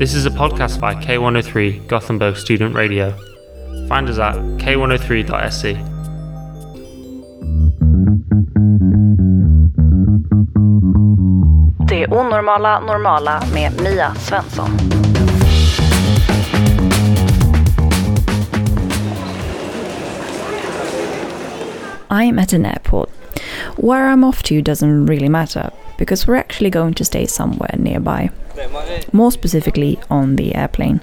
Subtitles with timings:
[0.00, 3.10] This is a podcast by K103 Gothenburg Student Radio.
[3.86, 5.74] Find us at k103.se.
[11.86, 14.70] Det onormala normala med Mia Svensson.
[22.10, 23.10] I'm at an airport.
[23.76, 28.30] Where I'm off to doesn't really matter because we're actually going to stay somewhere nearby.
[29.12, 31.00] More specifically, on the airplane.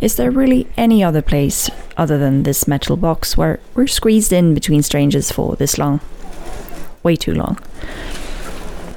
[0.00, 4.52] Is there really any other place other than this metal box where we're squeezed in
[4.52, 6.00] between strangers for this long?
[7.02, 7.58] Way too long.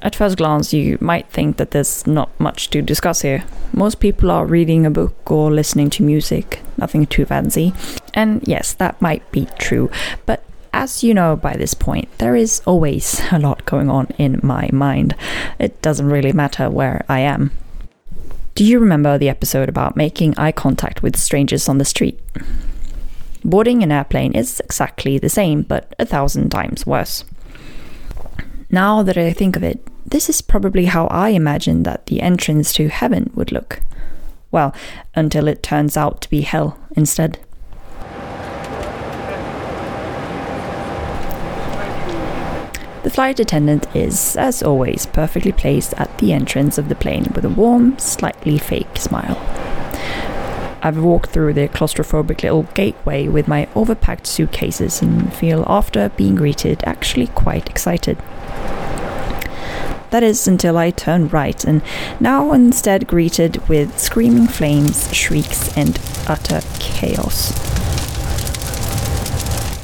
[0.00, 3.44] At first glance, you might think that there's not much to discuss here.
[3.72, 7.74] Most people are reading a book or listening to music, nothing too fancy.
[8.14, 9.90] And yes, that might be true,
[10.24, 10.44] but
[10.76, 14.68] as you know by this point, there is always a lot going on in my
[14.72, 15.16] mind.
[15.58, 17.50] It doesn't really matter where I am.
[18.54, 22.20] Do you remember the episode about making eye contact with strangers on the street?
[23.42, 27.24] Boarding an airplane is exactly the same, but a thousand times worse.
[28.70, 32.72] Now that I think of it, this is probably how I imagined that the entrance
[32.74, 33.80] to heaven would look.
[34.50, 34.74] Well,
[35.14, 37.38] until it turns out to be hell instead.
[43.06, 47.44] The flight attendant is, as always, perfectly placed at the entrance of the plane with
[47.44, 49.38] a warm, slightly fake smile.
[50.82, 56.34] I've walked through the claustrophobic little gateway with my overpacked suitcases and feel, after being
[56.34, 58.18] greeted, actually quite excited.
[60.10, 61.82] That is until I turn right and
[62.18, 67.75] now instead greeted with screaming flames, shrieks, and utter chaos.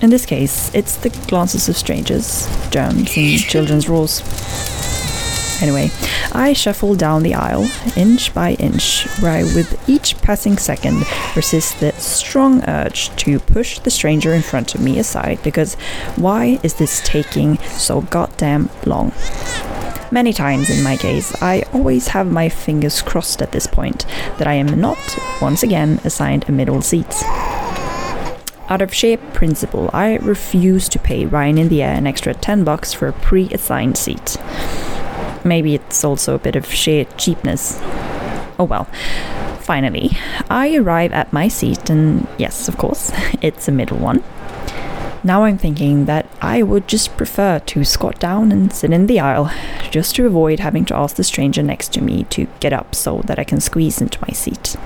[0.02, 4.20] In this case, it's the glances of strangers, germs, and children's roars.
[5.62, 5.92] Anyway,
[6.32, 11.04] I shuffle down the aisle, inch by inch, where I, with each passing second,
[11.36, 15.74] resist the strong urge to push the stranger in front of me aside because
[16.16, 19.12] why is this taking so goddamn long?
[20.10, 24.04] Many times in my case, I always have my fingers crossed at this point
[24.38, 24.98] that I am not,
[25.40, 27.22] once again, assigned a middle seat.
[28.72, 32.64] Out of sheer principle, I refuse to pay Ryan in the Air an extra 10
[32.64, 34.38] bucks for a pre assigned seat.
[35.44, 37.78] Maybe it's also a bit of sheer cheapness.
[38.58, 38.84] Oh well.
[39.60, 40.12] Finally,
[40.48, 43.12] I arrive at my seat, and yes, of course,
[43.42, 44.24] it's a middle one.
[45.22, 49.20] Now I'm thinking that I would just prefer to squat down and sit in the
[49.20, 49.52] aisle,
[49.90, 53.20] just to avoid having to ask the stranger next to me to get up so
[53.26, 54.76] that I can squeeze into my seat.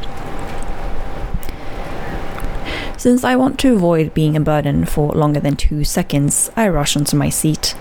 [3.07, 6.97] Since I want to avoid being a burden for longer than two seconds, I rush
[6.97, 7.77] onto my seat.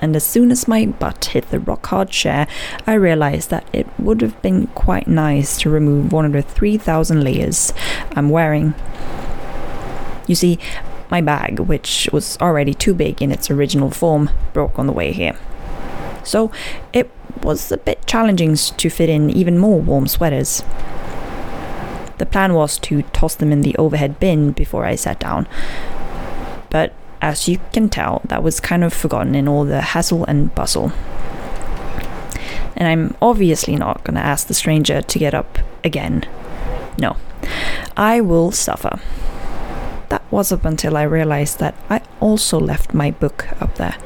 [0.00, 2.48] And as soon as my butt hit the rock hard chair,
[2.84, 7.22] I realized that it would have been quite nice to remove one of the 3,000
[7.22, 7.72] layers
[8.16, 8.74] I'm wearing.
[10.26, 10.58] You see,
[11.08, 15.12] my bag, which was already too big in its original form, broke on the way
[15.12, 15.36] here.
[16.24, 16.50] So
[16.92, 17.12] it
[17.44, 20.64] was a bit challenging to fit in even more warm sweaters.
[22.18, 25.48] The plan was to toss them in the overhead bin before I sat down.
[26.70, 30.54] But as you can tell, that was kind of forgotten in all the hassle and
[30.54, 30.92] bustle.
[32.76, 36.24] And I'm obviously not going to ask the stranger to get up again.
[36.98, 37.16] No,
[37.96, 39.00] I will suffer.
[40.08, 43.96] That was up until I realized that I also left my book up there.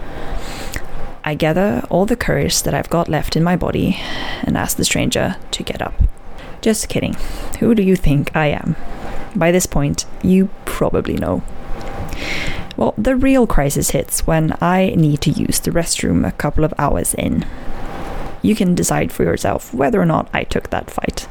[1.24, 3.96] I gather all the courage that I've got left in my body
[4.42, 5.94] and ask the stranger to get up.
[6.60, 7.14] Just kidding.
[7.60, 8.76] Who do you think I am?
[9.34, 11.42] By this point, you probably know.
[12.76, 16.74] Well, the real crisis hits when I need to use the restroom a couple of
[16.78, 17.46] hours in.
[18.40, 21.26] You can decide for yourself whether or not I took that fight.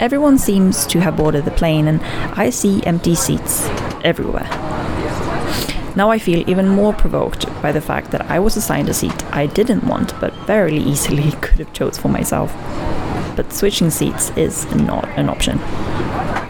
[0.00, 2.00] Everyone seems to have boarded the plane, and
[2.38, 3.66] I see empty seats
[4.04, 4.48] everywhere.
[5.96, 9.24] Now I feel even more provoked by the fact that I was assigned a seat
[9.32, 12.52] I didn't want, but very easily could have chose for myself.
[13.36, 15.58] But switching seats is not an option.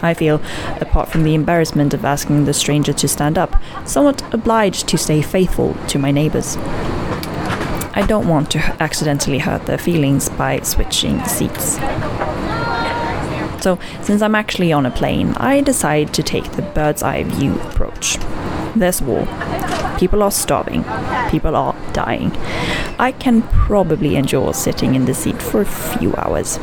[0.01, 0.41] I feel,
[0.81, 3.55] apart from the embarrassment of asking the stranger to stand up,
[3.85, 6.57] somewhat obliged to stay faithful to my neighbors.
[7.97, 11.77] I don't want to accidentally hurt their feelings by switching seats.
[13.63, 17.59] So, since I'm actually on a plane, I decide to take the bird's eye view
[17.61, 18.17] approach.
[18.75, 19.27] There's war.
[19.97, 20.83] People are starving.
[21.29, 22.31] People are dying.
[22.99, 26.57] I can probably endure sitting in the seat for a few hours.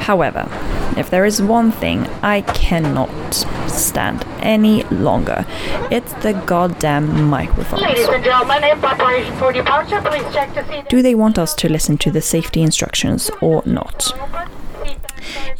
[0.00, 0.48] However,
[0.96, 5.46] if there is one thing I cannot stand any longer.
[5.90, 7.82] It's the goddamn microphones.
[7.82, 11.54] Ladies and gentlemen, in preparation for departure, please check to see Do they want us
[11.56, 14.12] to listen to the safety instructions or not?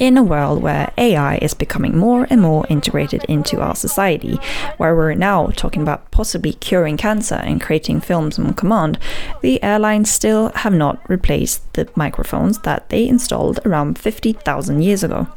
[0.02, 4.36] In a world where AI is becoming more and more integrated into our society,
[4.76, 8.98] where we're now talking about possibly curing cancer and creating films on command,
[9.42, 15.28] the airlines still have not replaced the microphones that they installed around 50,000 years ago.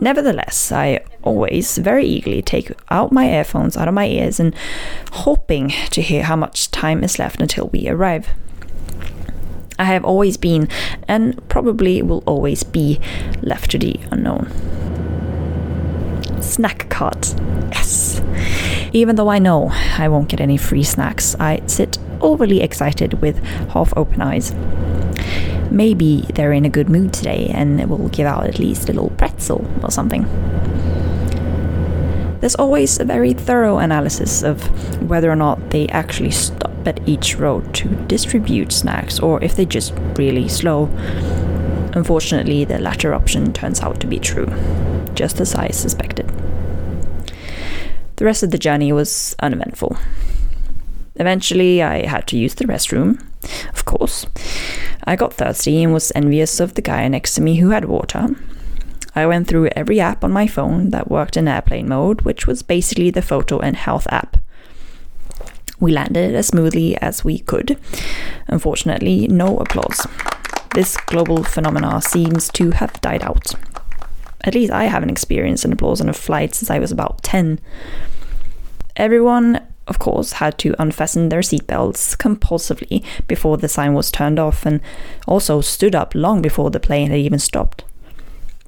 [0.00, 4.54] Nevertheless, I always very eagerly take out my earphones out of my ears and
[5.12, 8.30] hoping to hear how much time is left until we arrive.
[9.78, 10.68] I have always been,
[11.06, 13.00] and probably will always be,
[13.42, 14.50] left to the unknown.
[16.40, 17.36] Snack cards.
[17.70, 18.20] Yes.
[18.92, 23.38] Even though I know I won't get any free snacks, I sit overly excited with
[23.70, 24.52] half open eyes.
[25.70, 29.10] Maybe they're in a good mood today and will give out at least a little
[29.10, 30.24] pretzel or something.
[32.40, 34.62] There's always a very thorough analysis of
[35.08, 39.64] whether or not they actually stop at each road to distribute snacks or if they're
[39.64, 40.86] just really slow.
[41.94, 44.46] Unfortunately, the latter option turns out to be true,
[45.14, 46.30] just as I suspected.
[48.16, 49.96] The rest of the journey was uneventful.
[51.16, 53.20] Eventually, I had to use the restroom,
[53.72, 54.26] of course.
[55.04, 58.28] I got thirsty and was envious of the guy next to me who had water.
[59.14, 62.62] I went through every app on my phone that worked in airplane mode, which was
[62.62, 64.37] basically the photo and health app.
[65.80, 67.78] We landed as smoothly as we could.
[68.48, 70.06] Unfortunately, no applause.
[70.74, 73.54] This global phenomena seems to have died out.
[74.42, 77.58] At least I haven't experienced an applause on a flight since I was about 10.
[78.96, 84.66] Everyone, of course, had to unfasten their seatbelts compulsively before the sign was turned off
[84.66, 84.80] and
[85.26, 87.84] also stood up long before the plane had even stopped.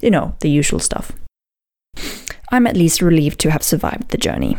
[0.01, 1.11] You know, the usual stuff.
[2.51, 4.57] I'm at least relieved to have survived the journey.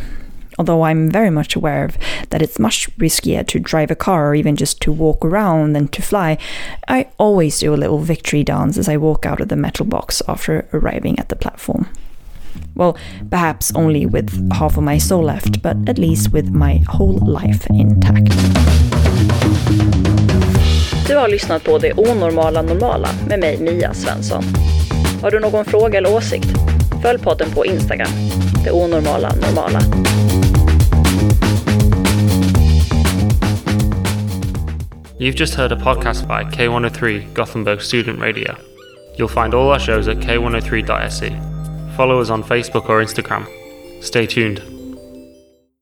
[0.58, 1.96] Although I'm very much aware of
[2.30, 5.88] that it's much riskier to drive a car or even just to walk around than
[5.88, 6.38] to fly,
[6.88, 10.22] I always do a little victory dance as I walk out of the metal box
[10.28, 11.86] after arriving at the platform.
[12.74, 12.96] Well,
[13.30, 17.66] perhaps only with half of my soul left, but at least with my whole life
[17.70, 18.32] intact.
[21.08, 24.44] Du har lyssnat på Det onormala normala med mig Mia Svensson.
[25.22, 26.48] Har du någon fråga eller åsikt?
[27.02, 28.12] Följ podden på Instagram,
[28.64, 29.80] Det onormala normala.
[35.22, 38.58] You've just heard a podcast by K103 Gothenburg Student Radio.
[39.14, 41.96] You'll find all our shows at k103.se.
[41.96, 43.46] Follow us on Facebook or Instagram.
[44.02, 44.81] Stay tuned.